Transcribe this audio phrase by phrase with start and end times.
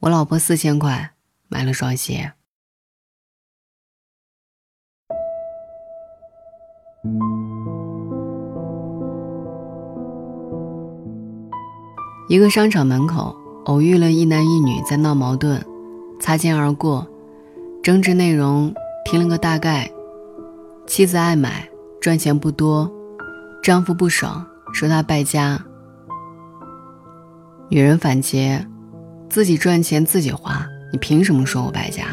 [0.00, 1.10] 我老婆四千块
[1.48, 2.32] 买了双鞋。
[12.28, 13.34] 一个商场门口
[13.64, 15.60] 偶遇了一男一女在闹矛盾，
[16.20, 17.04] 擦肩而过，
[17.82, 18.72] 争执内容
[19.04, 19.90] 听了个大概。
[20.86, 21.68] 妻子爱买，
[22.00, 22.88] 赚钱不多，
[23.62, 25.60] 丈夫不爽，说他败家。
[27.68, 28.64] 女人反诘，
[29.28, 32.04] 自己赚钱自己花，你凭什么说我败家？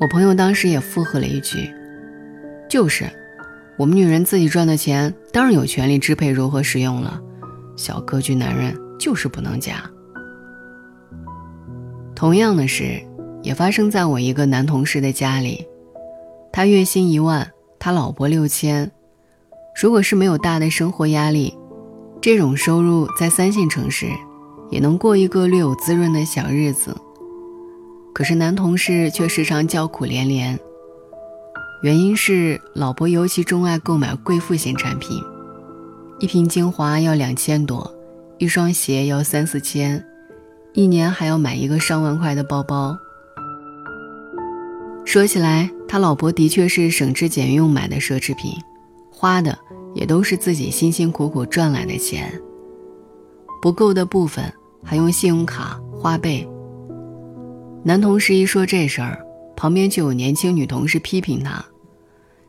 [0.00, 1.68] 我朋友当时也附和了一句
[2.70, 3.04] ：“就是，
[3.76, 7.20] 我们女人自己赚的钱，当然有权利支配如何使用了。
[7.76, 9.82] 小格局男人就是不能嫁。”
[12.14, 13.02] 同样的事
[13.42, 15.66] 也发生在我一个男同事的家里，
[16.52, 18.90] 他月薪一万，他老婆六千。
[19.80, 21.56] 如果是没有大的生活压力。
[22.20, 24.06] 这种收入在三线城市，
[24.72, 26.96] 也能过一个略有滋润的小日子。
[28.12, 30.58] 可是男同事却时常叫苦连连，
[31.82, 35.22] 原因是老婆尤其钟爱购买贵妇型产品，
[36.18, 37.94] 一瓶精华要两千多，
[38.38, 40.04] 一双鞋要三四千，
[40.72, 42.98] 一年还要买一个上万块的包包。
[45.04, 48.52] 说起来，他老婆的确是省吃俭用买的奢侈品，
[49.10, 49.56] 花的。
[49.94, 52.40] 也都是自己辛辛苦苦赚来的钱，
[53.60, 54.50] 不够的部分
[54.84, 56.46] 还用信用卡花呗。
[57.84, 59.24] 男同事一说这事儿，
[59.56, 61.64] 旁边就有年轻女同事批评他：“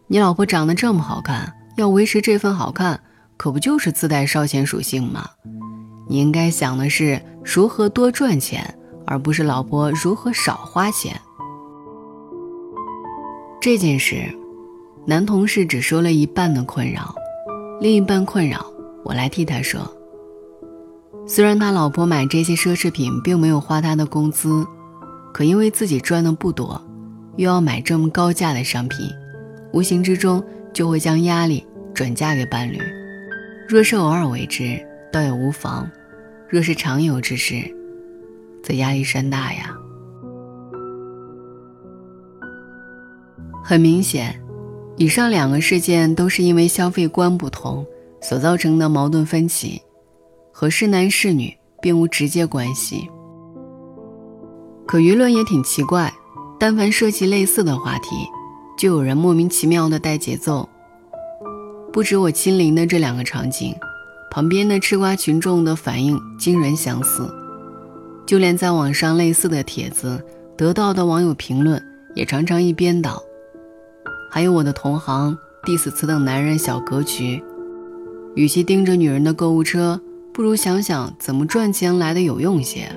[0.07, 2.99] 你老婆长得这么好看，要维持这份好看，
[3.37, 5.27] 可不就是自带烧钱属性吗？
[6.07, 11.19] 你应该想的是如何多赚钱，而不是老婆如何少花钱。”
[13.59, 14.25] 这件事，
[15.07, 17.15] 男同事只说了一半的困扰。
[17.79, 18.65] 另一半困扰，
[19.03, 19.81] 我来替他说。
[21.25, 24.65] 虽然他老婆买这些奢侈品并没有花他的工资，
[25.33, 26.81] 可因为自己赚的不多，
[27.37, 29.09] 又要买这么高价的商品，
[29.71, 32.77] 无形之中就会将压力转嫁给伴侣。
[33.67, 34.79] 若是偶尔为之，
[35.11, 35.89] 倒也无妨；
[36.49, 37.55] 若是常有之事，
[38.61, 39.73] 则压力山大呀。
[43.63, 44.39] 很明显。
[44.95, 47.83] 以上两个事件都是因为消费观不同
[48.21, 49.81] 所造成的矛盾分歧，
[50.53, 53.09] 和是男是女并无直接关系。
[54.85, 56.13] 可舆论也挺奇怪，
[56.59, 58.09] 但凡涉及类似的话题，
[58.77, 60.69] 就有人莫名其妙的带节奏。
[61.91, 63.73] 不止我亲临的这两个场景，
[64.29, 67.27] 旁边的吃瓜群众的反应惊人相似，
[68.25, 70.23] 就连在网上类似的帖子
[70.55, 71.81] 得到的网友评论
[72.15, 73.21] 也常常一边倒。
[74.29, 77.43] 还有我的同行，diss 此等男人小格局，
[78.35, 80.01] 与其盯着女人的购物车，
[80.33, 82.89] 不如想想怎么赚钱来的有用些。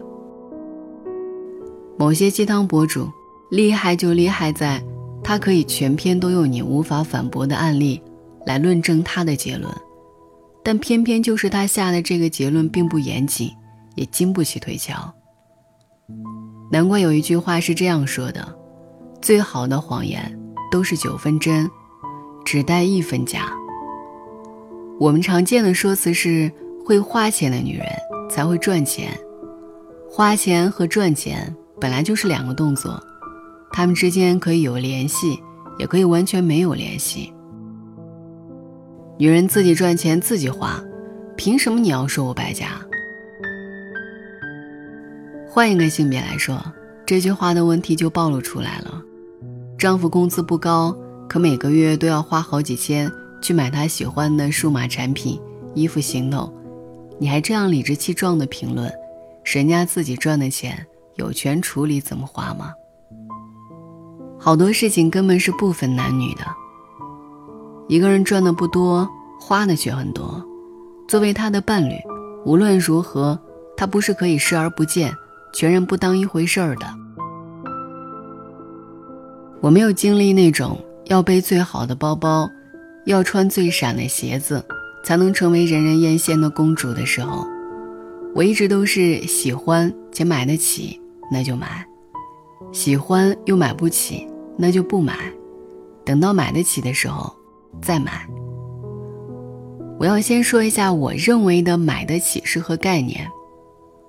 [1.98, 3.08] 某些鸡汤博主
[3.50, 4.82] 厉害就厉害在，
[5.22, 8.02] 他可以全篇都用你无法反驳的案例
[8.46, 9.72] 来论证他的结论，
[10.62, 13.50] 但偏偏就是他下的这个结论并不严谨，
[13.94, 14.94] 也经不起推敲。
[16.72, 18.56] 难怪有一句话是这样说的：
[19.20, 20.36] 最好的谎言。
[20.68, 21.70] 都是九分真，
[22.44, 23.52] 只带一分假。
[24.98, 26.50] 我们常见的说辞是：
[26.86, 27.84] 会花钱的女人
[28.30, 29.10] 才会赚钱。
[30.08, 33.02] 花钱和赚钱本来就是两个动作，
[33.72, 35.36] 他们之间可以有联系，
[35.80, 37.32] 也可以完全没有联系。
[39.18, 40.80] 女人自己赚钱自己花，
[41.36, 42.80] 凭什么你要说我败家？
[45.48, 46.62] 换一个性别来说，
[47.04, 49.02] 这句话的问题就暴露出来了。
[49.76, 50.96] 丈夫工资不高，
[51.28, 53.10] 可每个月都要花好几千
[53.42, 55.40] 去买他喜欢的数码产品、
[55.74, 56.52] 衣服、行头，
[57.18, 58.92] 你还这样理直气壮的评论，
[59.44, 62.72] 人家自己赚的钱有权处理怎么花吗？
[64.38, 66.42] 好多事情根本是不分男女的。
[67.88, 69.08] 一个人赚的不多，
[69.40, 70.44] 花的却很多，
[71.08, 71.94] 作为他的伴侣，
[72.44, 73.38] 无论如何，
[73.76, 75.14] 他不是可以视而不见、
[75.54, 76.86] 全然不当一回事儿的。
[79.62, 82.48] 我没有经历那种要背最好的包包，
[83.06, 84.62] 要穿最闪的鞋子，
[85.06, 87.46] 才能成为人人艳羡的公主的时候。
[88.34, 91.00] 我一直都是喜欢且买得起，
[91.30, 91.68] 那就买；
[92.72, 94.26] 喜欢又买不起，
[94.58, 95.16] 那就不买。
[96.04, 97.32] 等到买得起的时候
[97.80, 98.26] 再买。
[100.00, 103.30] 我要先说一下我认为的买得起是何概念，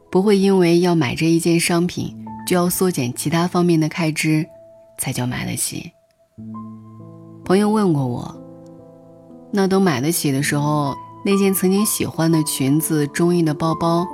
[0.09, 2.11] 不会因为要买这一件商品
[2.47, 4.43] 就要缩减其他方面的开支。
[4.99, 5.91] 才叫买得起。
[7.45, 8.36] 朋友问过我，
[9.51, 14.05] 那等买得起的时候，那件曾经喜欢的裙子、中意的包包，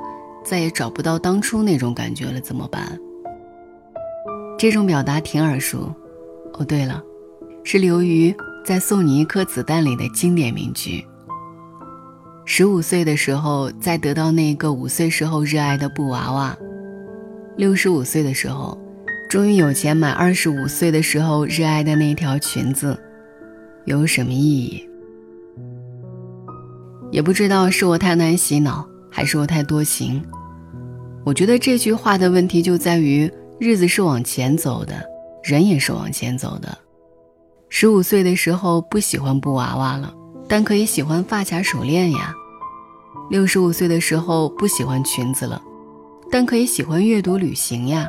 [0.44, 3.00] 再也找不到当初那种感觉了，怎么办？
[4.58, 5.94] 这种表达挺耳熟。
[6.54, 7.02] 哦，对了，
[7.64, 8.34] 是刘瑜
[8.64, 11.04] 在《送你一颗子弹》里的经典名句。
[12.46, 16.56] 十五岁的时候，再得到那个五岁时候热爱的布娃娃；
[17.58, 18.78] 六十五岁的时候，
[19.28, 22.96] 终于有钱买二十五岁的时候热爱的那条裙子，
[23.86, 24.88] 有什么意义？
[27.14, 30.20] 也不知道是我太难洗脑，还是我太多情。
[31.24, 34.96] 我觉得这句话的问题就在于：日子是往前走的，
[35.44, 36.76] 人也是往前走的。
[37.70, 40.12] 十五岁的时候不喜欢布娃娃了。
[40.46, 42.34] 但可以喜欢发卡手链呀。
[43.30, 45.62] 六十五岁的时候不喜欢裙子了，
[46.30, 48.08] 但可以喜欢阅读旅行呀。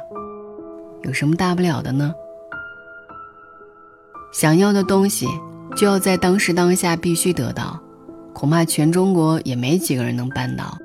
[1.03, 2.13] 有什么大不了的呢？
[4.33, 5.29] 想要的东西
[5.77, 7.81] 就要在当时当下必须得到，
[8.35, 10.77] 恐怕全中国也没几个人能办到。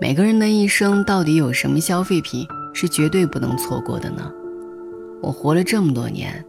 [0.00, 4.30] 每个人的一生到底有什么消费品是绝对不能错过的呢？
[5.22, 6.44] 我活了这么多年，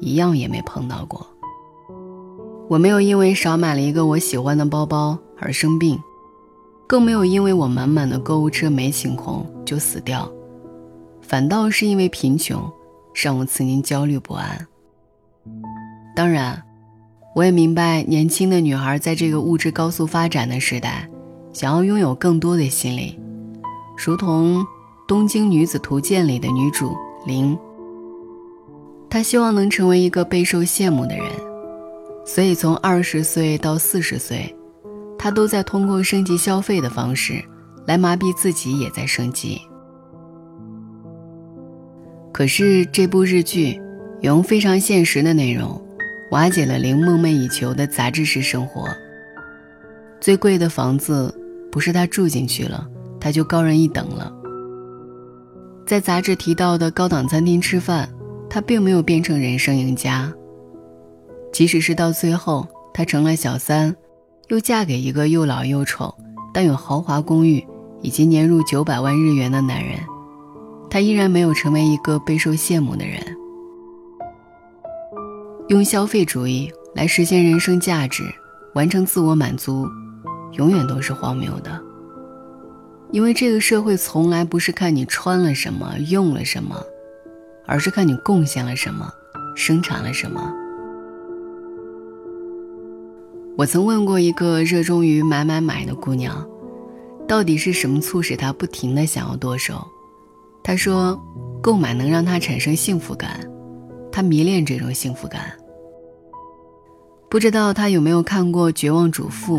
[0.00, 1.26] 一样也没碰到过。
[2.68, 5.96] 我没有因为少买了一个我喜欢的包包而生病，
[6.88, 10.28] 更没有因为我满满的购物车没清空就死掉，
[11.22, 12.60] 反倒是因为贫穷，
[13.14, 14.66] 让我曾经焦虑不安。
[16.16, 16.60] 当然，
[17.36, 21.06] 我也明白年轻的女孩在这个物质高速发展的时代，
[21.52, 23.20] 想要拥有更多的心理，
[23.94, 24.62] 如同
[25.06, 26.96] 《东京女子图鉴》里的女主
[27.26, 27.54] 林，
[29.10, 31.26] 她希望能成为一个备受羡慕的人。
[32.24, 34.56] 所以，从二十岁到四十岁，
[35.18, 37.44] 她都在通过升级消费的方式，
[37.86, 39.60] 来麻痹自己也在升级。
[42.32, 43.78] 可是，这部日剧
[44.22, 45.78] 用非常现实的内容，
[46.30, 48.88] 瓦解了林梦寐以求的杂志式生活。
[50.20, 51.32] 最贵的房子
[51.70, 52.86] 不是他住进去了，
[53.20, 54.32] 他就高人一等了。
[55.86, 58.08] 在杂志提到的高档餐厅吃饭，
[58.50, 60.32] 他并没有变成人生赢家。
[61.52, 63.94] 即使是到最后，她成了小三，
[64.48, 66.12] 又嫁给一个又老又丑
[66.52, 67.64] 但有豪华公寓
[68.00, 69.98] 以及年入九百万日元的男人，
[70.90, 73.35] 她依然没有成为一个备受羡慕的人。
[75.68, 78.22] 用消费主义来实现人生价值，
[78.74, 79.84] 完成自我满足，
[80.52, 81.82] 永远都是荒谬的。
[83.10, 86.80] 因为这个社会从来不是看你穿了什么、用了什么，
[87.66, 89.10] 而是看你贡献了什么、
[89.56, 90.52] 生产了什么。
[93.58, 96.46] 我曾问过一个热衷于买买买的姑娘，
[97.26, 99.84] 到底是什么促使她不停的想要剁手？
[100.62, 101.20] 她说，
[101.60, 103.40] 购买能让她产生幸福感，
[104.16, 105.52] 他迷恋这种幸福感。
[107.28, 109.58] 不知道他有没有看过《绝望主妇》？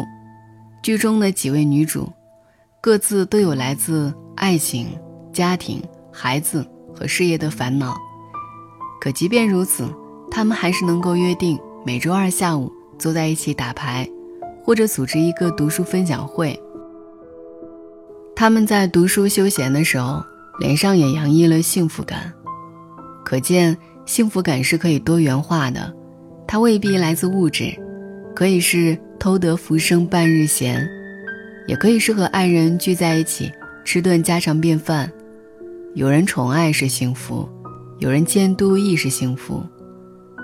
[0.81, 2.11] 剧中的几位女主，
[2.81, 4.87] 各自都有来自爱情、
[5.31, 5.79] 家庭、
[6.11, 6.65] 孩子
[6.95, 7.95] 和事业的烦恼，
[8.99, 9.87] 可即便如此，
[10.31, 12.71] 她们还是能够约定每周二下午。
[12.97, 14.09] 坐在一起打牌，
[14.63, 16.59] 或者组织一个读书分享会。
[18.35, 20.23] 他们在读书休闲的时候，
[20.57, 22.33] 脸上也洋溢了幸福感。
[23.23, 23.77] 可见，
[24.07, 25.93] 幸福感是可以多元化的，
[26.47, 27.77] 它未必来自物质，
[28.33, 30.87] 可以是偷得浮生半日闲，
[31.67, 33.51] 也可以是和爱人聚在一起
[33.83, 35.11] 吃顿家常便饭。
[35.93, 37.47] 有人宠爱是幸福，
[37.99, 39.61] 有人监督亦是幸福。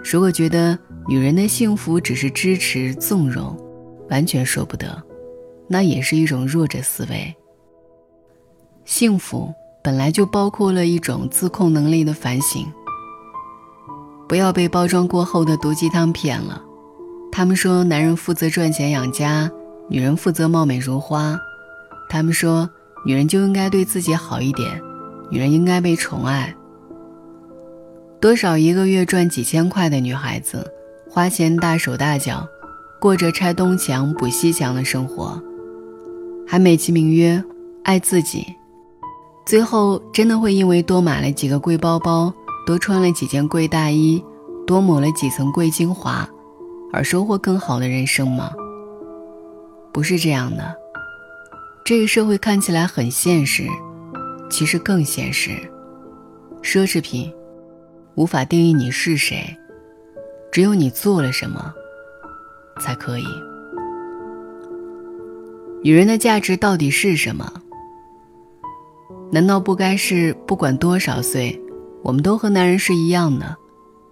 [0.04, 0.78] 如果觉得，
[1.08, 3.58] 女人的幸福只是支持纵容，
[4.10, 5.02] 完全说不得，
[5.70, 7.34] 那也是一种弱者思维。
[8.84, 12.68] 幸福本来就包括了一种自控能力的反省。
[14.28, 16.62] 不要被包装过后的毒鸡汤骗了。
[17.32, 19.50] 他们说男人负责赚钱养家，
[19.90, 21.40] 女人负责貌美如花。
[22.10, 22.70] 他们说
[23.06, 24.82] 女人就应该对自己好一点，
[25.30, 26.56] 女人应该被宠爱。
[28.20, 30.66] 多少一个月赚几千块的女孩子？
[31.10, 32.48] 花钱大手大脚，
[33.00, 35.40] 过着拆东墙补西墙的生活，
[36.48, 37.44] 还美其名曰
[37.84, 38.48] 爱自己，
[39.46, 42.34] 最后真的会因为多买了几个贵包包，
[42.66, 44.24] 多穿了几件贵大衣，
[44.66, 46.28] 多抹了几层贵精华，
[46.92, 48.52] 而收获更好的人生吗？
[49.92, 50.76] 不是这样的。
[51.86, 53.68] 这个社会看起来很现实，
[54.50, 55.52] 其实更现实。
[56.62, 57.32] 奢侈品
[58.16, 59.56] 无法定义你是谁。
[60.50, 61.74] 只有你做了什么，
[62.80, 63.26] 才可以。
[65.84, 67.52] 女人的价值到底是什么？
[69.32, 71.60] 难道不该是不管多少岁，
[72.04, 73.56] 我们都和男人是一样的，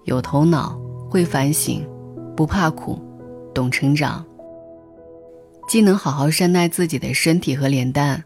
[0.06, 0.80] 有头脑，
[1.10, 1.86] 会反省，
[2.38, 2.98] 不怕苦，
[3.54, 4.26] 懂成长，
[5.68, 8.24] 既能好好善待自己的身体和脸蛋，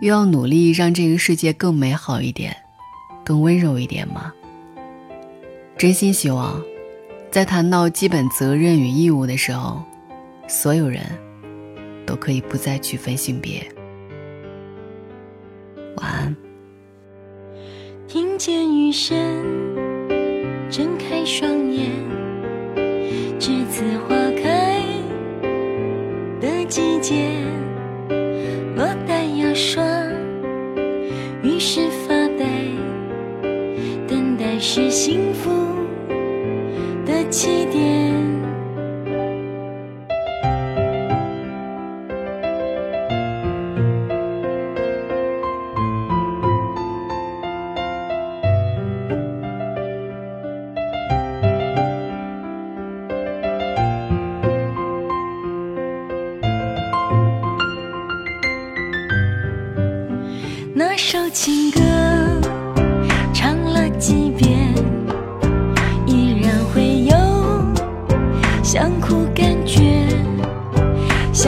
[0.00, 2.56] 又要努力让这个世界更美好一点，
[3.24, 4.32] 更温柔一点吗？
[5.76, 6.62] 真心希望，
[7.32, 9.82] 在谈到基本责任与义务的时候，
[10.46, 11.02] 所有人
[12.06, 13.60] 都可以不再区分性别。
[15.96, 16.43] 晚安。
[18.94, 19.93] 听见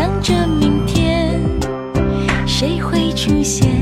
[0.07, 1.43] 想着明天
[2.47, 3.76] 谁会出现，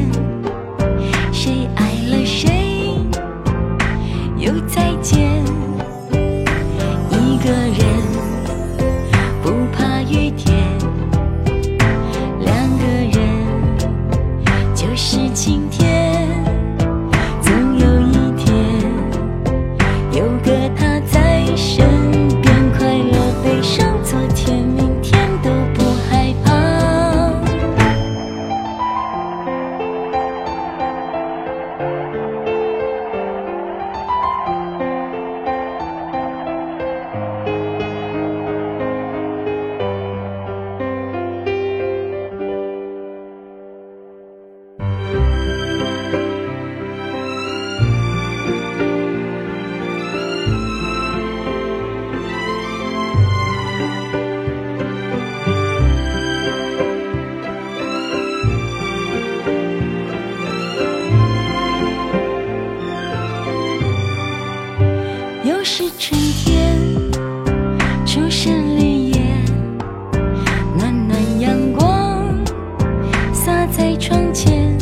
[73.70, 74.76] 在窗前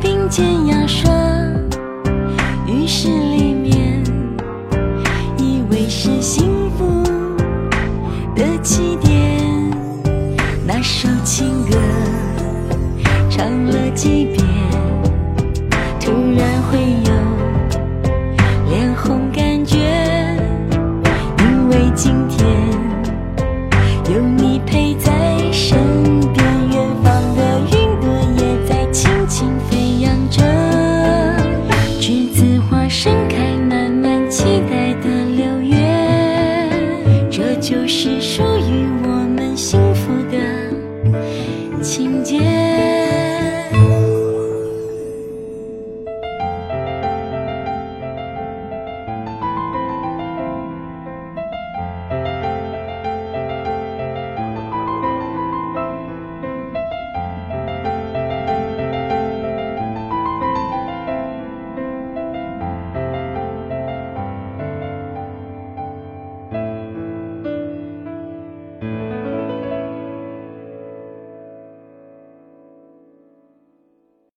[0.00, 1.10] 并肩牙刷
[2.66, 4.02] 浴室里面
[5.38, 7.02] 以为是幸福
[8.34, 9.16] 的起点。
[10.66, 11.76] 那首情歌
[13.30, 14.44] 唱了几遍
[16.00, 17.12] 突然会有
[18.68, 19.78] 脸红感觉。
[21.38, 22.46] 因为今天
[24.12, 25.05] 有你陪在